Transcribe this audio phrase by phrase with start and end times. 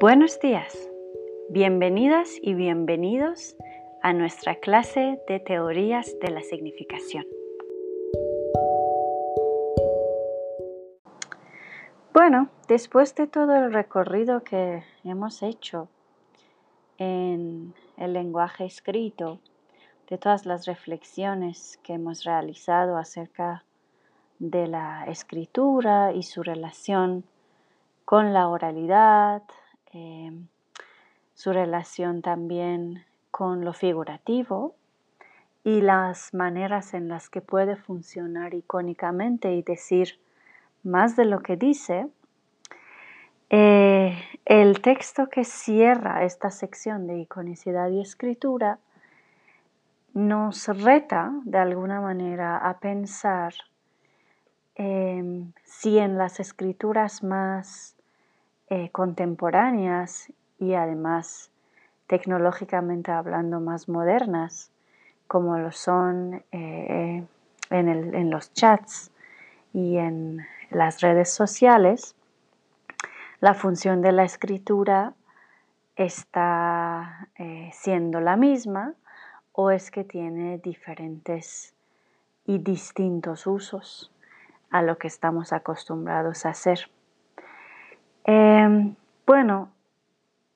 [0.00, 0.88] Buenos días,
[1.50, 3.56] bienvenidas y bienvenidos
[4.00, 7.26] a nuestra clase de teorías de la significación.
[12.14, 15.88] Bueno, después de todo el recorrido que hemos hecho
[16.98, 19.40] en el lenguaje escrito,
[20.08, 23.64] de todas las reflexiones que hemos realizado acerca
[24.38, 27.24] de la escritura y su relación
[28.04, 29.42] con la oralidad,
[29.92, 30.46] em,
[31.34, 34.74] su relación también con lo figurativo
[35.64, 40.18] y las maneras en las que puede funcionar icónicamente y decir
[40.82, 42.08] más de lo que dice,
[43.50, 48.78] eh, el texto que cierra esta sección de iconicidad y escritura
[50.14, 53.54] nos reta de alguna manera a pensar
[54.74, 57.97] em, si en las escrituras más
[58.70, 61.50] eh, contemporáneas y además
[62.06, 64.70] tecnológicamente hablando más modernas,
[65.26, 67.24] como lo son eh,
[67.70, 69.10] en, los chats
[69.72, 72.14] y en las redes sociales,
[73.40, 75.14] la función de la escritura
[75.96, 78.94] está eh, siendo la misma
[79.52, 81.74] o es que tiene diferentes
[82.46, 84.12] y distintos usos
[84.70, 86.90] a lo que estamos acostumbrados a hacer.
[88.30, 88.94] Em,
[89.26, 89.70] bueno,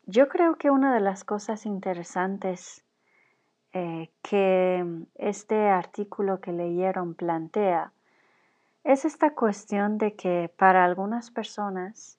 [0.04, 2.84] yo creo que una de las cosas interesantes
[3.72, 4.84] eh, que
[5.14, 7.92] este artículo que leyeron plantea
[8.84, 12.18] es esta cuestión de que para algunas personas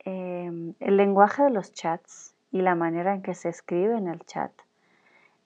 [0.00, 4.26] em, el lenguaje de los chats y la manera en que se escribe en el
[4.26, 4.50] chat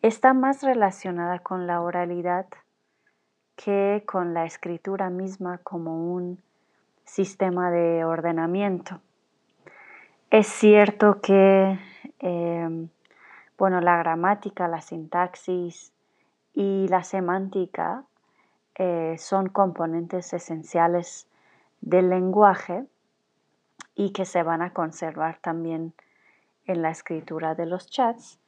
[0.00, 2.46] está más relacionada con la oralidad
[3.56, 6.42] que con la escritura misma como un
[7.04, 9.02] sistema de ordenamiento.
[10.30, 11.78] Es cierto que
[12.18, 12.90] em,
[13.56, 15.94] bueno, la gramática, la sintaxis
[16.52, 18.04] y la semántica
[18.74, 21.26] eh, son componentes esenciales
[21.80, 22.84] del lenguaje
[23.94, 25.94] y que se van a conservar también
[26.66, 28.38] en la escritura de los chats.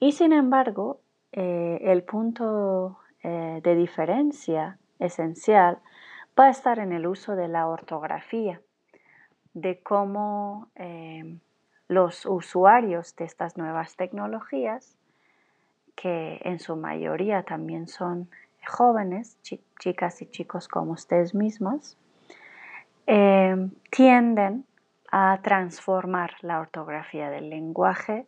[0.00, 0.98] Y sin embargo,
[1.30, 5.78] eh, el punto eh, de diferencia esencial
[6.36, 8.60] va a estar en el uso de la ortografía
[9.54, 11.38] de cómo eh,
[11.88, 14.96] los usuarios de estas nuevas tecnologías,
[15.96, 18.30] que en su mayoría también son
[18.66, 21.96] jóvenes, chicas y chicos como ustedes mismos,
[23.06, 24.64] eh, tienden
[25.10, 28.26] a transformar la ortografía del lenguaje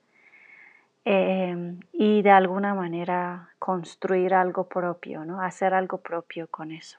[1.04, 5.40] eh, y de alguna manera construir algo propio, ¿no?
[5.40, 6.98] hacer algo propio con eso.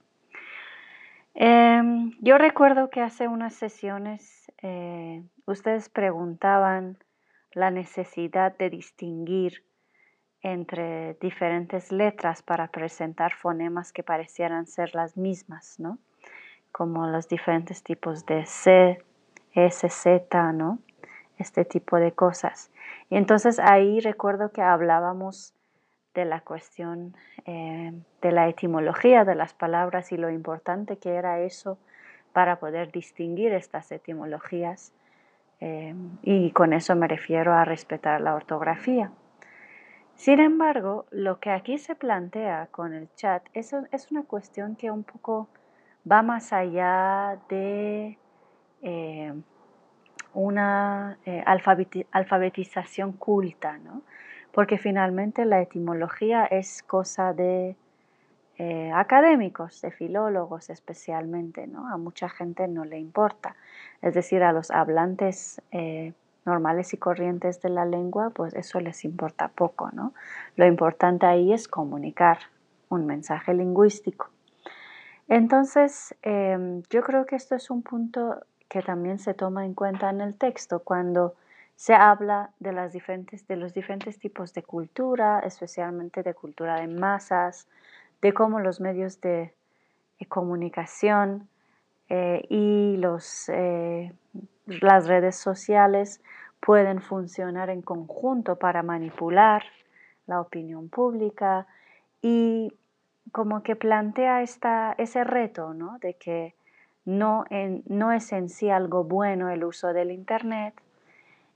[1.35, 6.97] Em, yo recuerdo que hace unas sesiones eh, ustedes preguntaban
[7.53, 9.63] la necesidad de distinguir
[10.41, 15.97] entre diferentes letras para presentar fonemas que parecieran ser las mismas, ¿no?
[16.71, 19.03] Como los diferentes tipos de C,
[19.53, 20.79] S, Z, ¿no?
[21.37, 22.71] Este tipo de cosas.
[23.09, 25.53] Y entonces ahí recuerdo que hablábamos
[26.13, 27.15] de la cuestión
[27.45, 31.77] eh, de la etimología de las palabras y lo importante que era eso
[32.33, 34.93] para poder distinguir estas etimologías.
[35.59, 39.11] Eh, y con eso me refiero a respetar la ortografía.
[40.15, 44.91] Sin embargo, lo que aquí se plantea con el chat es, es una cuestión que
[44.91, 45.47] un poco
[46.09, 48.17] va más allá de
[48.81, 49.33] eh,
[50.33, 51.17] una
[52.11, 54.01] alfabetización culta, ¿no?
[54.53, 57.75] Porque finalmente la etimología es cosa de
[58.59, 61.91] eh, académicos, de filólogos especialmente, ¿no?
[61.91, 63.55] A mucha gente no le importa.
[64.01, 66.13] Es decir, a los hablantes eh,
[66.45, 70.13] normales y corrientes de la lengua, pues eso les importa poco, ¿no?
[70.55, 72.37] Lo importante ahí es comunicar
[72.89, 74.29] un mensaje lingüístico.
[75.27, 80.11] Entonces, em, yo creo que esto es un punto que también se toma en cuenta
[80.11, 81.33] en el texto cuando
[81.75, 86.87] se habla de, las diferentes, de los diferentes tipos de cultura, especialmente de cultura de
[86.87, 87.67] masas,
[88.21, 89.53] de cómo los medios de,
[90.29, 91.49] comunicación
[92.07, 94.13] eh, y los, eh,
[94.67, 96.21] las redes sociales
[96.61, 99.63] pueden funcionar en conjunto para manipular
[100.25, 101.67] la opinión pública
[102.21, 102.73] y
[103.33, 105.99] como que plantea esta, ese reto ¿no?
[105.99, 106.55] de que
[107.03, 107.43] no,
[107.87, 110.73] no es en sí algo bueno el uso del Internet,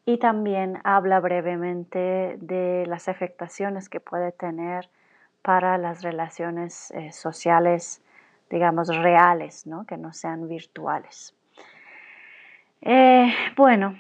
[0.08, 4.90] y también habla brevemente de las afectaciones que puede tener
[5.42, 8.02] para las relaciones eh, sociales,
[8.50, 9.86] digamos, reales, ¿no?
[9.86, 11.36] que no sean virtuales.
[12.80, 14.00] Eh, bueno,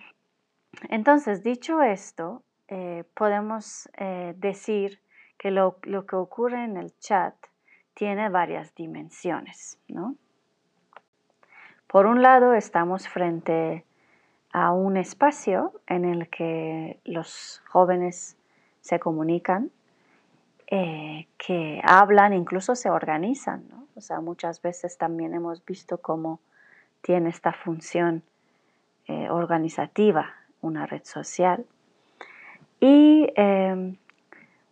[0.87, 3.89] Entonces, dicho esto, eh, podemos
[4.35, 5.01] decir
[5.37, 7.35] que lo, que ocurre en el chat
[7.93, 9.77] tiene varias dimensiones.
[11.87, 13.96] Por un lado, estamos frente a
[14.71, 18.37] un espacio en el que los jóvenes
[18.81, 19.71] se comunican,
[20.67, 23.65] eh, que hablan, incluso se organizan.
[23.95, 26.39] O sea, muchas veces también hemos visto cómo
[27.01, 28.23] tiene esta función
[29.29, 31.65] organizativa una red social.
[32.79, 33.97] Y em,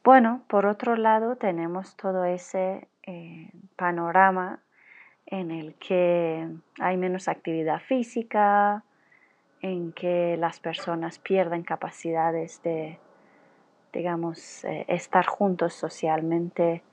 [0.03, 4.59] bueno, por otro lado tenemos todo ese eh, panorama
[5.25, 6.47] en el que
[6.79, 8.83] hay menos actividad física,
[9.65, 12.99] en que las personas pierden capacidades de,
[13.91, 16.83] digamos, eh, estar juntos socialmente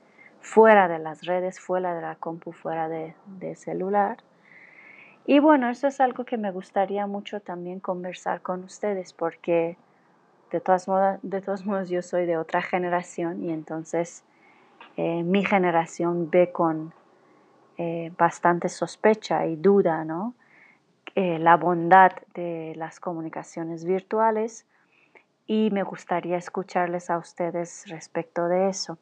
[0.41, 3.13] fuera de las redes, fuera de la compu, fuera de,
[3.55, 4.17] celular.
[5.27, 9.77] Y bueno, eso es algo que me gustaría mucho también conversar con ustedes porque
[10.51, 10.87] de todas,
[11.21, 14.23] de todos modos yo soy de otra generación y entonces
[14.97, 16.91] eh, mi generación ve con
[17.77, 20.33] eh, bastante sospecha y duda ¿no?
[21.15, 24.65] Eh, la bondad de las comunicaciones virtuales
[25.45, 28.97] y me gustaría escucharles a ustedes respecto de eso.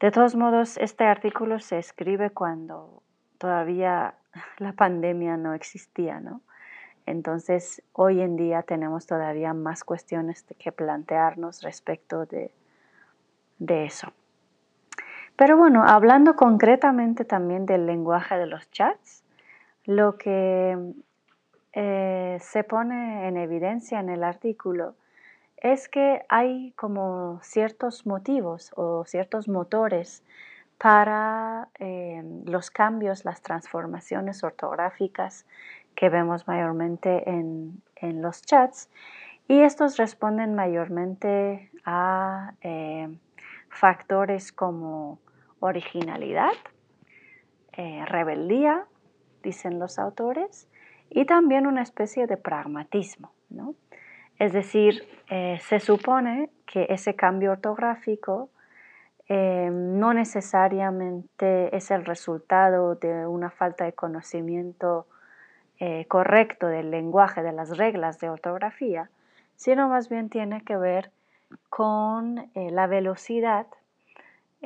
[0.00, 3.02] De todos modos, este artículo se escribe cuando
[3.38, 4.14] todavía
[4.58, 6.40] la pandemia no existía, ¿no?
[7.06, 12.52] Entonces, hoy en día tenemos todavía más cuestiones que plantearnos respecto de,
[13.58, 14.12] eso.
[15.36, 19.23] Pero bueno, hablando concretamente también del lenguaje de los chats,
[19.84, 20.76] lo que
[21.72, 24.94] eh, se pone en evidencia en el artículo
[25.56, 30.22] es que hay como ciertos motivos o ciertos motores
[30.78, 35.46] para eh, los cambios, las transformaciones ortográficas
[35.94, 37.82] que vemos mayormente en,
[38.20, 38.90] los chats
[39.48, 43.08] y estos responden mayormente a eh,
[43.70, 45.18] factores como
[45.60, 46.52] originalidad,
[48.06, 48.86] rebeldía,
[49.44, 50.68] dicen los autores,
[51.10, 53.30] y también una especie de pragmatismo.
[54.38, 58.48] Es decir, se supone que ese cambio ortográfico
[59.28, 65.06] eh, no necesariamente es el resultado de una falta de conocimiento
[65.80, 69.08] eh, correcto del lenguaje, de las reglas de ortografía,
[69.56, 71.10] sino más bien tiene que ver
[71.70, 73.66] con eh, la velocidad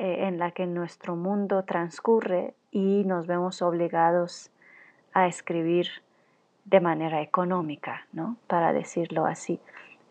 [0.01, 4.49] en la que nuestro mundo transcurre y nos vemos obligados
[5.13, 5.87] a escribir
[6.65, 8.37] de manera económica, ¿no?
[8.47, 9.59] para decirlo así.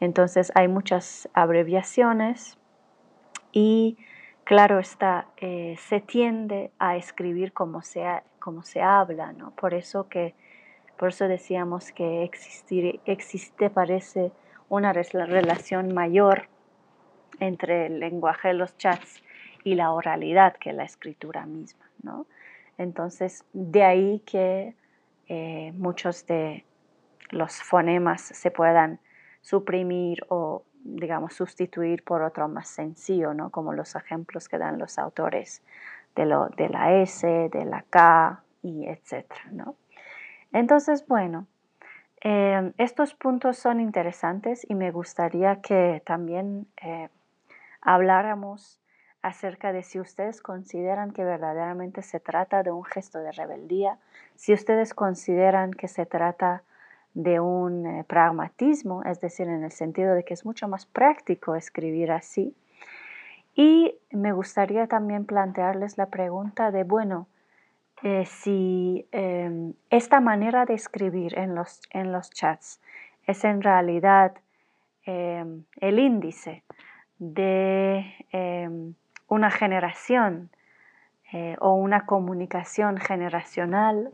[0.01, 2.59] Entonces hay muchas abreviaciones
[3.53, 3.97] y
[4.45, 8.05] claro está, eh, se tiende a escribir como se,
[8.39, 9.51] como se habla, ¿no?
[9.53, 10.35] Por eso que,
[10.97, 14.33] por eso decíamos que existir, existe, parece,
[14.69, 16.49] una relación mayor
[17.41, 19.23] entre el lenguaje de los chats
[19.65, 22.27] y la oralidad que la escritura misma, ¿no?
[22.77, 24.75] Entonces, de ahí que
[25.29, 26.65] eh, muchos de
[27.31, 29.01] los fonemas se puedan
[29.41, 30.65] suprimir o
[30.97, 33.51] digamos, sustituir por otro más sencillo, ¿no?
[33.51, 35.63] Como los ejemplos que dan los autores
[36.15, 38.87] de, lo, de la S, de la K y
[39.53, 39.77] ¿no?
[40.53, 41.47] Entonces, bueno,
[42.23, 47.11] eh, estos puntos son interesantes y me gustaría que también eh,
[47.81, 48.81] habláramos
[49.23, 53.99] acerca de si ustedes consideran que verdaderamente se trata de un gesto de rebeldía,
[54.37, 56.63] si ustedes consideran que se trata
[57.15, 61.57] de un eh, pragmatismo, es decir, en el sentido de que es mucho más práctico
[61.57, 62.55] escribir así.
[63.55, 67.27] Y me gustaría también plantearles la pregunta de, bueno,
[68.05, 72.81] eh, si em, esta manera de escribir en los, en los chats
[73.27, 74.37] es en realidad
[75.05, 76.63] em, el índice
[77.19, 78.95] de em,
[79.29, 80.51] una generación
[81.33, 84.11] eh, o una comunicación generacional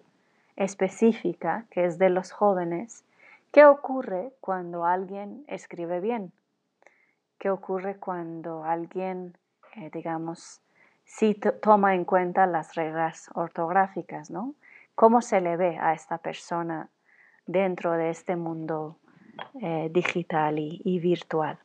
[0.56, 3.04] específica, que es de los jóvenes,
[3.52, 6.32] ¿qué ocurre cuando alguien escribe bien?
[7.38, 9.36] ¿Qué ocurre cuando alguien,
[9.76, 10.60] eh, digamos,
[11.04, 14.54] sí toma en cuenta las reglas ortográficas, ¿no?
[14.96, 16.88] ¿Cómo se le ve a esta persona
[17.46, 18.96] dentro de este mundo
[19.60, 21.58] eh, digital y, virtual?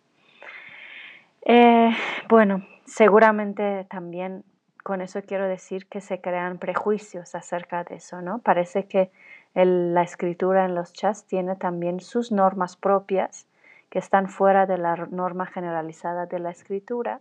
[2.27, 4.43] Bueno, seguramente también
[4.83, 8.39] con eso quiero decir que se crean prejuicios acerca de eso, ¿no?
[8.39, 9.11] Parece que
[9.53, 13.47] la escritura en los chats tiene también sus normas propias
[13.89, 17.19] que están fuera de la norma generalizada de la escritura,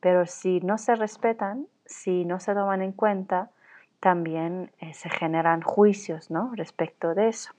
[0.00, 3.50] pero si no se respetan, si no se toman en cuenta,
[4.00, 6.52] también eh, se generan juicios ¿no?
[6.54, 7.52] respecto de eso.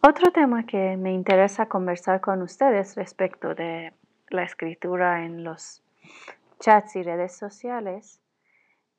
[0.00, 3.92] Otro tema que me interesa conversar con ustedes respecto de
[4.30, 5.82] la escritura en los
[6.60, 8.20] chats y redes sociales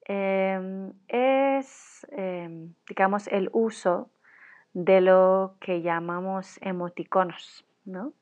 [0.06, 4.10] em, es, em, digamos, el uso
[4.74, 8.14] de lo que llamamos emoticonos, ¿no?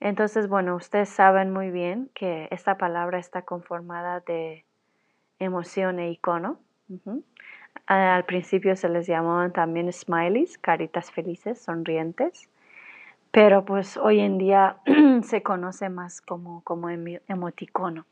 [0.00, 4.64] Entonces, bueno, ustedes saben muy bien que esta palabra está conformada de
[5.38, 6.60] emoción e icono.
[7.86, 12.48] Al principio se les llamaban también smileys, caritas felices, sonrientes,
[13.30, 14.76] pero pues hoy en día
[15.22, 18.06] se conoce más como, como emoticono.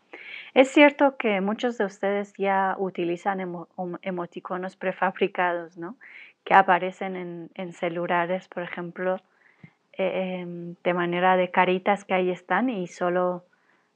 [0.54, 3.66] Es cierto que muchos de ustedes ya utilizan
[4.02, 5.96] emoticonos prefabricados, ¿no?
[6.44, 9.20] Que aparecen en, celulares, por ejemplo,
[9.92, 13.44] eh, em, de manera de caritas que ahí están y solo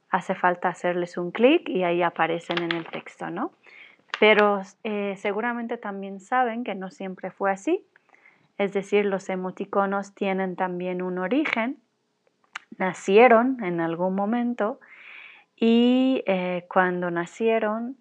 [0.09, 3.53] hace falta hacerles un clic y ahí aparecen en el texto, ¿no?
[4.19, 7.83] Pero eh, seguramente también saben que no siempre fue así.
[8.61, 11.79] Es decir, los emoticonos tienen también un origen,
[12.77, 14.79] nacieron en algún momento
[15.55, 17.97] y eh, cuando nacieron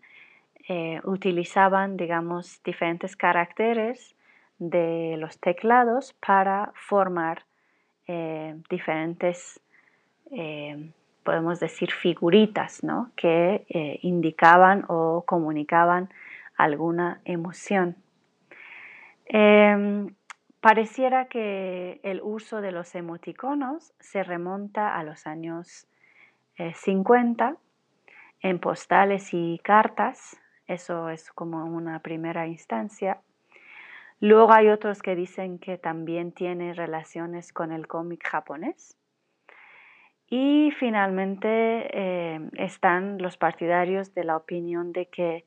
[0.68, 4.14] eh, utilizaban, digamos, diferentes caracteres
[4.58, 7.44] de los teclados para formar
[8.68, 9.60] diferentes
[11.22, 13.12] podemos decir, figuritas, ¿no?
[13.16, 16.10] Que eh, indicaban o comunicaban
[16.56, 17.96] alguna emoción.
[19.26, 20.08] Em,
[20.60, 25.86] pareciera que el uso de los emoticonos se remonta a los años
[26.56, 27.54] 50 eh,
[28.42, 33.20] en postales y cartas, eso es como una primera instancia.
[34.20, 38.96] Luego hay otros que dicen que también tiene relaciones con el cómic japonés.
[40.28, 45.44] Y finalmente eh, están los partidarios de la opinión de que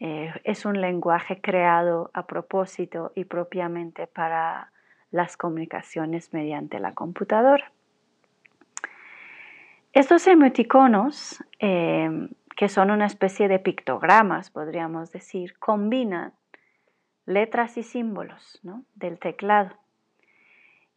[0.00, 4.72] eh, es un lenguaje creado a propósito y propiamente para
[5.10, 7.70] las comunicaciones mediante la computadora.
[9.92, 16.32] Estos emoticonos, eh, que son una especie de pictogramas, podríamos decir, combinan
[17.26, 18.60] letras y símbolos
[18.94, 19.76] del teclado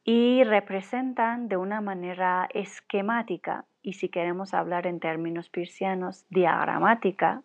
[0.04, 7.42] y representan de una manera esquemática y si queremos hablar en términos pircianos, diagramática,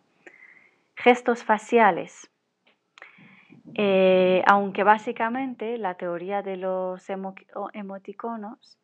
[1.02, 2.31] gestos faciales.
[3.75, 8.78] Eh, aunque básicamente la teoría de los emoticonos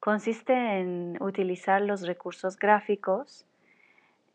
[0.00, 3.46] consiste en utilizar los recursos gráficos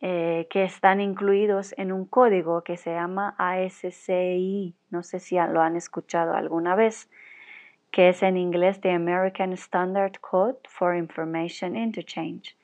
[0.02, 4.74] eh, que están incluidos en un código que se llama ASCII.
[4.90, 7.10] No sé si lo han escuchado alguna vez
[7.92, 12.56] que es en inglés The American Standard Code for Information Interchange,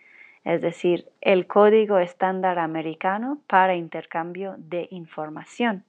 [0.45, 5.83] es decir, el código estándar americano para intercambio de información,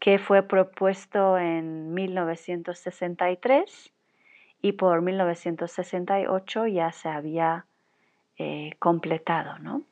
[0.00, 3.92] que fue propuesto en 1963
[4.62, 7.66] y por 1968 ya se había
[8.38, 9.82] eh, completado, ¿no?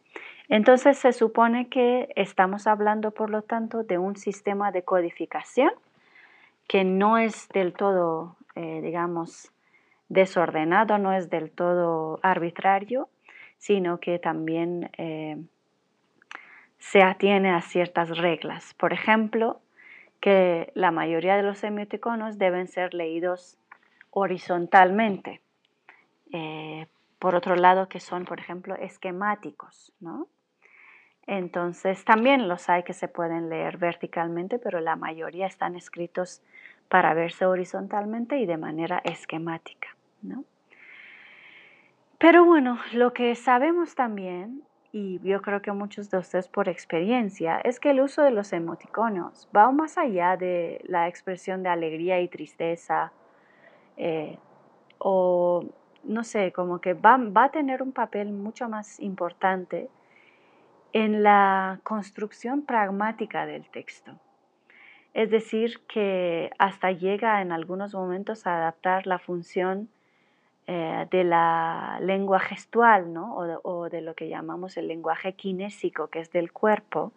[0.48, 5.70] Entonces se supone que estamos hablando, por lo tanto, de un sistema de codificación
[6.66, 9.52] que no es del todo eh, digamos,
[10.08, 13.08] desordenado, no es del todo arbitrario,
[13.58, 15.36] sino que también eh,
[16.78, 18.74] se atiene a ciertas reglas.
[18.74, 19.60] Por ejemplo,
[20.20, 23.58] que la mayoría de los semioticonos deben ser leídos
[24.10, 25.40] horizontalmente.
[26.32, 26.86] Eh,
[27.18, 30.28] por otro lado, que son, por ejemplo, esquemáticos, ¿no?
[31.26, 36.42] Entonces, también los hay que se pueden leer verticalmente, pero la mayoría están escritos
[36.88, 39.88] para verse horizontalmente y de manera esquemática.
[42.18, 47.60] Pero bueno, lo que sabemos también, y yo creo que muchos de ustedes por experiencia,
[47.60, 52.20] es que el uso de los emoticonos va más allá de la expresión de alegría
[52.20, 53.12] y tristeza,
[53.96, 54.36] eh,
[54.98, 55.64] o
[56.02, 59.88] no sé, como que va a tener un papel mucho más importante
[60.92, 64.12] en la construcción pragmática del texto.
[65.14, 69.88] Es decir, que hasta llega en algunos momentos a adaptar la función
[70.70, 73.34] eh, de la lengua gestual ¿no?
[73.34, 77.14] o, de, lo que llamamos el lenguaje kinésico, que es del cuerpo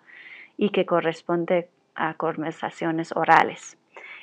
[0.55, 3.77] y que corresponde a conversaciones orales.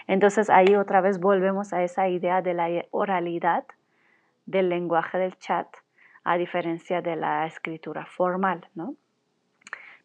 [0.07, 3.67] Entonces ahí otra vez volvemos a esa idea de la oralidad
[4.47, 5.69] del lenguaje del chat,
[6.25, 8.67] a diferencia de la escritura formal.
[8.75, 8.95] ¿no?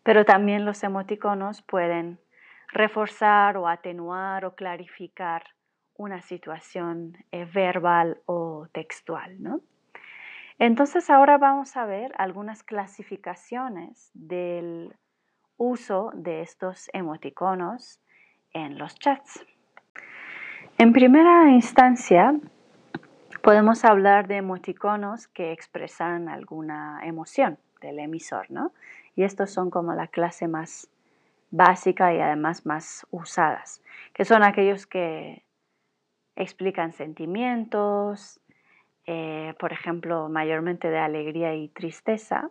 [0.04, 2.20] Pero también los emoticonos pueden
[2.74, 5.44] reforzar o atenuar o clarificar
[5.96, 9.42] una situación eh, verbal o textual.
[9.42, 9.62] ¿no?
[10.60, 14.96] Entonces ahora vamos a ver algunas clasificaciones del
[15.58, 18.00] uso de estos emoticonos
[18.54, 19.46] en los chats.
[20.78, 22.36] En primera instancia,
[23.42, 28.72] podemos hablar de emoticonos que expresan alguna emoción del emisor, ¿no?
[29.16, 30.90] Y estos son como la clase más
[31.52, 33.84] básica y además más usadas,
[34.14, 35.43] que son aquellos que
[36.36, 38.40] explican sentimientos,
[39.06, 42.50] eh, por ejemplo, mayormente de alegría y tristeza,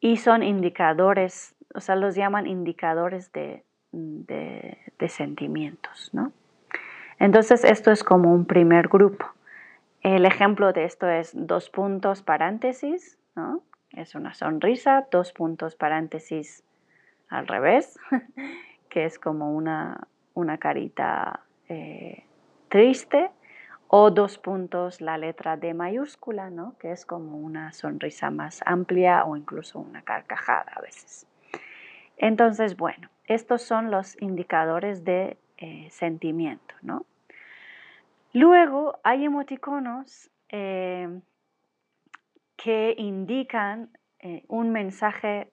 [0.00, 6.32] y son indicadores, o sea, los llaman indicadores de, de, sentimientos, ¿no?
[7.18, 9.26] Entonces, esto es como un primer grupo.
[10.00, 13.62] El ejemplo de esto es dos puntos paréntesis, ¿no?
[13.92, 16.64] Es una sonrisa, dos puntos paréntesis
[17.28, 17.98] al revés,
[18.88, 22.24] que es como una, una carita eh,
[22.72, 23.30] triste,
[23.86, 26.78] o dos puntos la letra D mayúscula, ¿no?
[26.78, 31.26] que es como una sonrisa más amplia o incluso una carcajada a veces.
[32.16, 36.74] Entonces, bueno, estos son los indicadores de eh, sentimiento.
[36.80, 37.04] ¿no?
[38.32, 41.20] Luego hay emoticonos eh,
[42.56, 45.52] que indican eh, un mensaje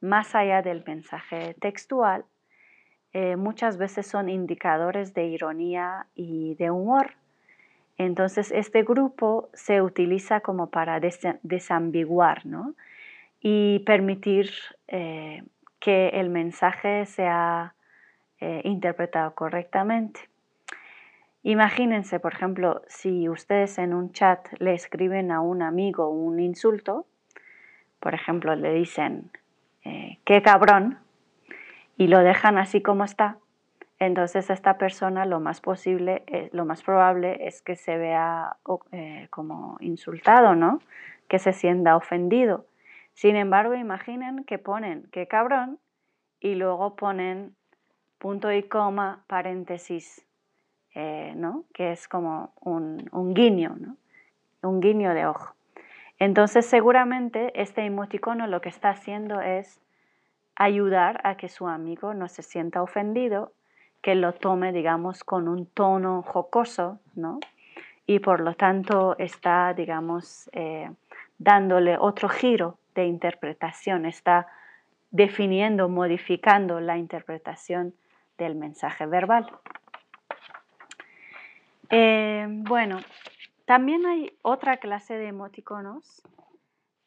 [0.00, 2.24] más allá del mensaje textual.
[3.14, 7.12] Eh, muchas veces son indicadores de ironía y de humor.
[7.96, 11.00] Entonces, este grupo se utiliza como para
[11.42, 12.74] desambiguar ¿no?
[13.40, 14.50] y permitir
[14.86, 17.74] que el mensaje sea
[18.64, 20.28] interpretado correctamente.
[21.44, 27.06] Imagínense, por ejemplo, si ustedes en un chat le escriben a un amigo un insulto,
[28.00, 29.30] por ejemplo, le dicen,
[29.84, 30.98] eh, qué cabrón,
[31.96, 33.38] y lo dejan así como está,
[33.98, 38.56] entonces esta persona lo más posible, eh, lo más probable es que se vea
[38.92, 40.80] eh, como insultado, ¿no?
[41.28, 42.66] Que se sienta ofendido.
[43.12, 45.78] Sin embargo, imaginen que ponen qué cabrón
[46.40, 47.54] y luego ponen
[48.18, 50.26] punto y coma, paréntesis,
[50.94, 51.64] eh, ¿no?
[51.72, 52.98] que es como un,
[53.34, 53.76] guiño,
[54.62, 55.54] un guiño de ojo.
[56.18, 59.80] Entonces seguramente este emoticono lo que está haciendo es
[60.56, 63.52] ayudar a que su amigo no se sienta ofendido,
[64.02, 67.40] que lo tome, digamos, con un tono jocoso, ¿no?
[68.06, 70.90] Y por lo tanto está, digamos, eh,
[71.38, 74.46] dándole otro giro de interpretación, está
[75.10, 77.94] definiendo, modificando la interpretación
[78.36, 79.50] del mensaje verbal.
[81.90, 82.98] Eh, bueno,
[83.64, 86.22] también hay otra clase de emoticonos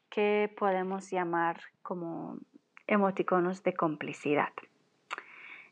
[0.09, 2.37] que podemos llamar como
[2.87, 4.49] emoticonos de complicidad.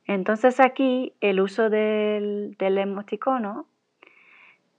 [0.05, 3.65] Entonces aquí el uso del, emoticono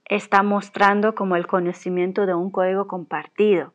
[0.05, 3.73] está mostrando como el conocimiento de un código compartido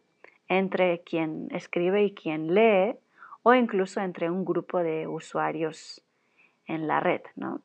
[0.49, 2.97] entre quien escribe y quien lee
[3.43, 6.03] o incluso entre un grupo de usuarios
[6.67, 7.21] en la red.
[7.37, 7.61] ¿no?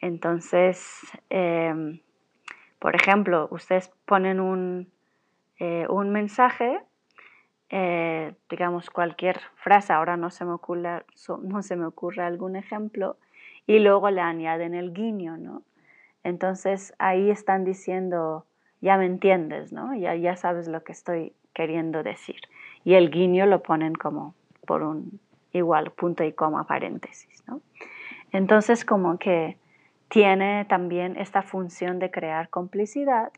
[0.00, 2.00] Entonces, em,
[2.80, 4.90] por ejemplo, ustedes ponen un,
[5.60, 6.80] eh, mensaje,
[7.70, 11.04] eh, digamos cualquier frase, ahora no se, me ocurre,
[11.42, 13.16] no se me ocurre algún ejemplo,
[13.66, 15.62] y luego le añaden el guiño, ¿no?
[16.22, 18.46] Entonces ahí están diciendo,
[18.80, 19.94] ya me entiendes, ¿no?
[19.94, 22.40] Ya, ya sabes lo que estoy queriendo decir.
[22.84, 24.34] Y el guiño lo ponen como
[24.66, 25.20] por un
[25.52, 27.60] igual punto y coma paréntesis, ¿no?
[28.32, 29.56] Entonces como que
[30.08, 33.32] tiene también esta función de crear complicidad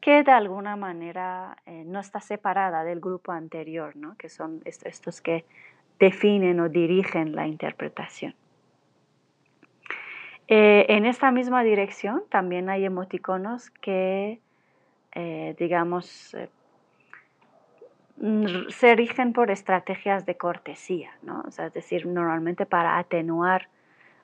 [0.00, 4.16] que de alguna manera eh, no está separada del grupo anterior, ¿no?
[4.16, 5.44] que son estos que
[5.98, 8.34] definen o dirigen la interpretación.
[10.48, 14.40] Eh, en esta misma dirección también hay emoticonos que,
[15.12, 16.36] eh, digamos,
[18.68, 21.44] se rigen por estrategias de cortesía, ¿no?
[21.48, 23.68] es decir, normalmente para atenuar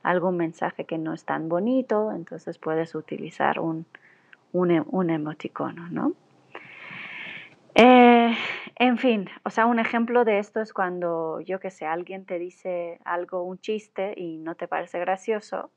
[0.03, 3.85] algún mensaje que no es tan bonito, entonces puedes utilizar un,
[4.53, 6.13] un, emoticono, ¿no?
[7.75, 8.37] Eh,
[8.77, 12.39] en fin, o sea, un ejemplo de esto es cuando, yo que sé, alguien te
[12.39, 15.71] dice algo, un chiste y no te parece gracioso,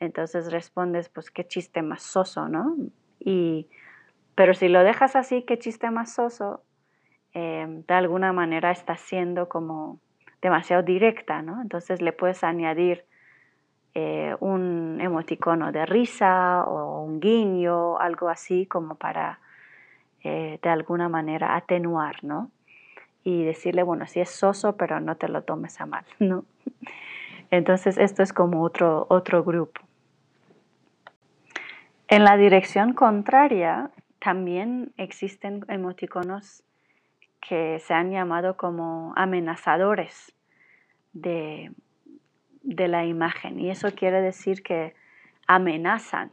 [0.00, 2.76] entonces respondes, pues qué chiste más soso, ¿no?
[3.20, 3.68] Y,
[4.34, 6.62] pero si lo dejas así, qué chiste más soso,
[7.34, 10.00] eh, de alguna manera está siendo como
[10.42, 11.62] demasiado directa, ¿no?
[11.62, 13.04] Entonces le puedes añadir
[13.94, 19.38] eh, un emoticono de risa o un guiño, algo así como para
[20.24, 22.50] eh, de alguna manera atenuar, ¿no?
[23.24, 26.44] Y decirle, bueno, si es soso, pero no te lo tomes a mal, ¿no?
[27.50, 29.82] Entonces esto es como otro, otro grupo.
[32.08, 36.62] En la dirección contraria también existen emoticonos
[37.40, 40.32] que se han llamado como amenazadores
[41.12, 41.72] de,
[42.62, 44.94] de la imagen y eso quiere decir que
[45.46, 46.32] amenazan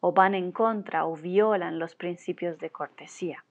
[0.00, 3.44] o van en contra o violan los principios de cortesía.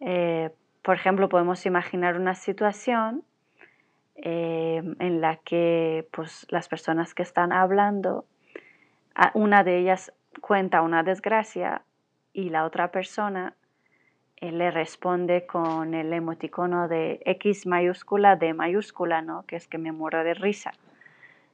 [0.00, 0.50] Eh,
[0.82, 3.24] por ejemplo, podemos imaginar una situación
[4.16, 8.26] eh, en la que pues, las personas que están hablando,
[9.34, 11.82] una de ellas cuenta una desgracia
[12.32, 13.54] y la otra persona
[14.50, 19.44] le responde con el emoticono de X mayúscula, D mayúscula, ¿no?
[19.46, 20.72] que es que me muero de risa,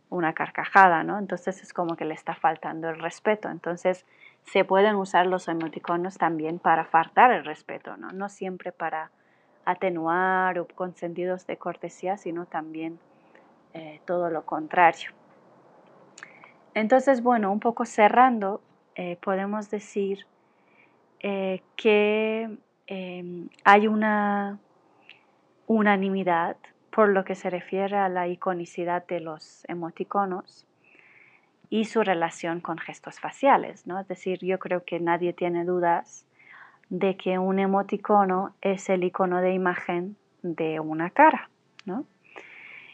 [0.09, 1.18] una carcajada, ¿no?
[1.18, 3.51] Entonces es como que le está faltando el respeto.
[3.51, 4.07] Entonces
[4.44, 8.11] se pueden usar los emoticonos también para faltar el respeto, ¿no?
[8.12, 9.11] No siempre para
[9.66, 12.98] atenuar o con sentidos de cortesía, sino también
[13.74, 15.11] eh, todo lo contrario.
[16.72, 18.62] Entonces, bueno, un poco cerrando,
[18.94, 20.27] eh, podemos decir
[21.20, 22.57] eh, que
[22.88, 24.59] em, hay una
[25.66, 26.57] unanimidad
[26.90, 30.66] por lo que se refiere a la iconicidad de los emoticonos
[31.70, 34.01] y su relación con gestos faciales, ¿no?
[34.01, 36.24] Es decir, yo creo que nadie tiene dudas
[36.88, 41.51] de que un emoticono es el icono de imagen de una cara,
[41.85, 42.07] ¿no?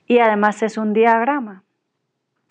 [0.07, 1.63] Y además es un diagrama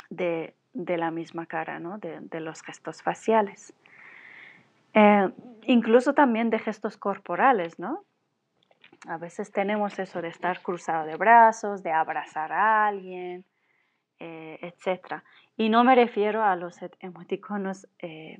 [0.09, 1.97] de, la misma cara, ¿no?
[1.97, 3.73] De, los gestos faciales.
[4.93, 5.29] Eh,
[5.65, 8.03] incluso también de gestos corporales, ¿no?
[9.07, 13.43] A veces tenemos eso de estar cruzado de brazos, de abrazar a alguien,
[14.19, 15.23] eh, etc.
[15.57, 18.39] Y no me refiero a los emoticonos eh,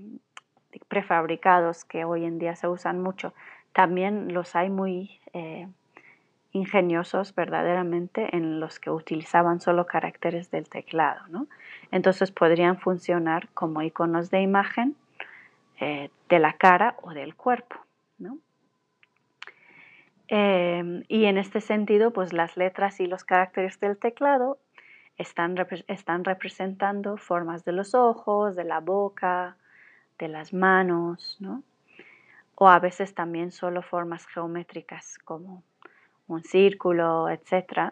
[0.88, 3.34] prefabricados que hoy en día se usan mucho.
[3.74, 5.68] También los hay muy eh,
[6.54, 11.48] ingeniosos verdaderamente en los que utilizaban solo caracteres del teclado.
[11.92, 14.96] Entonces podrían funcionar como iconos de imagen
[15.86, 17.76] eh, de la cara o del cuerpo.
[20.30, 24.58] Em, y en este sentido, pues las letras y los caracteres del teclado
[25.18, 29.58] están, están representando formas de los ojos, de la boca,
[30.20, 31.64] de las manos, ¿no?
[32.56, 35.64] O a veces también solo formas geométricas como
[36.28, 37.92] un círculo, etc.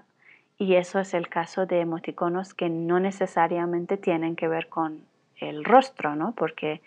[0.58, 5.04] Y eso es el caso de emoticonos que no necesariamente tienen que ver con
[5.36, 6.32] el rostro, ¿no?
[6.32, 6.82] Porque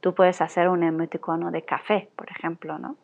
[0.00, 2.96] tú puedes hacer un emoticono de café, por ejemplo, ¿no?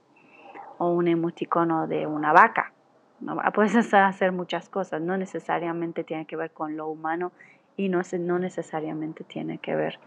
[0.79, 2.73] O un emoticono de una vaca.
[3.21, 3.37] ¿no?
[3.55, 7.33] Puedes hacer muchas cosas, no necesariamente tiene que ver con lo humano
[7.77, 9.99] y no, no necesariamente tiene que ver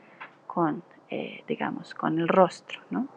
[0.47, 2.79] con eh, digamos, con el rostro.
[2.91, 3.07] ¿no?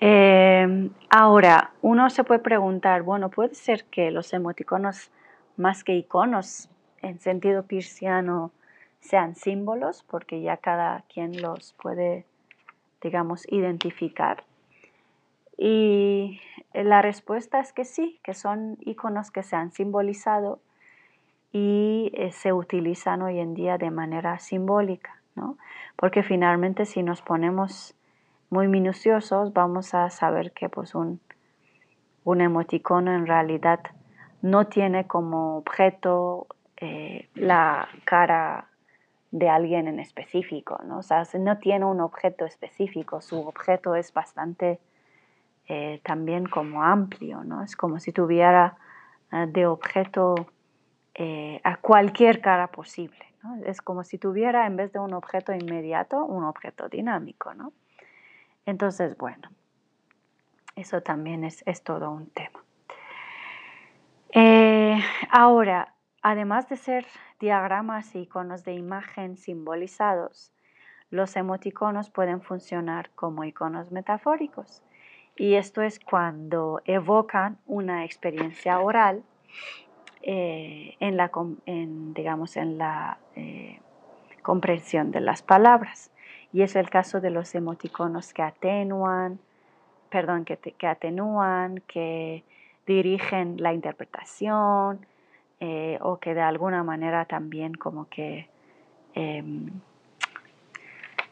[0.00, 5.12] Eh, ahora, uno se puede preguntar, bueno, puede ser que los emoticonos,
[5.56, 6.68] más que iconos
[7.02, 8.50] en sentido pirciano,
[9.02, 12.24] sean símbolos, porque ya cada quien los puede,
[13.02, 14.44] digamos, identificar.
[15.58, 16.40] Y
[16.72, 20.60] la respuesta es que sí, que son iconos que se han simbolizado
[21.52, 25.18] y eh, se utilizan hoy en día de manera simbólica.
[25.96, 27.94] Porque finalmente si nos ponemos
[28.50, 31.20] muy minuciosos vamos a saber que pues un,
[32.24, 33.80] un emoticono en realidad
[34.42, 38.68] no tiene como objeto eh, la cara
[39.32, 40.98] de alguien en específico, ¿no?
[40.98, 44.78] O sea, no tiene un objeto específico, su objeto es bastante
[45.68, 47.64] eh, también como amplio, ¿no?
[47.64, 48.76] Es como si tuviera
[49.32, 50.34] eh, de objeto
[51.64, 53.32] a cualquier cara posible.
[53.66, 57.54] Es como si tuviera en vez de un objeto inmediato, un objeto dinámico.
[57.54, 57.72] ¿no?
[58.66, 59.48] Entonces, bueno,
[60.76, 62.62] eso también es, todo un tema.
[64.30, 64.98] Eh,
[65.30, 67.06] ahora, además de ser
[67.40, 70.52] diagramas y iconos de imagen simbolizados,
[71.10, 74.82] los emoticonos pueden funcionar como iconos metafóricos.
[75.36, 79.22] Y esto es cuando evocan una experiencia oral
[80.22, 81.30] eh, en la,
[81.66, 83.80] digamos, en la eh,
[84.42, 86.10] comprensión de las palabras.
[86.52, 89.40] Y es el caso de los emoticonos que atenúan,
[90.10, 92.44] perdón, que, que atenúan, que
[92.86, 95.06] dirigen la interpretación
[95.64, 98.48] eh, o que de alguna manera también como que
[99.14, 99.70] em,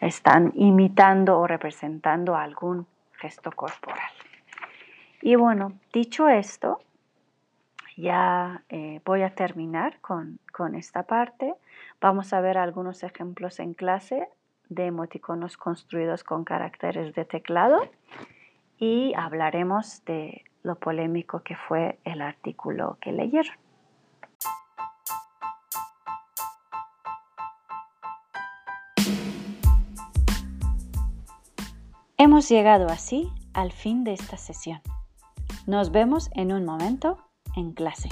[0.01, 2.87] están imitando o representando algún
[3.19, 4.13] gesto corporal.
[5.21, 6.79] Y bueno, dicho esto,
[7.97, 10.39] ya eh, voy a terminar con,
[10.77, 11.53] esta parte.
[12.01, 14.29] Vamos a ver algunos ejemplos en clase
[14.69, 17.81] de emoticonos construidos con caracteres de teclado
[18.79, 23.57] y hablaremos de lo polémico que fue el artículo que leyeron.
[32.23, 34.83] Hemos llegado así al fin de esta sesión.
[35.67, 37.17] Nos vemos en un momento
[37.57, 38.11] en clase.